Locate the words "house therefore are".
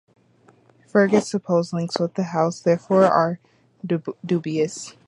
2.29-3.39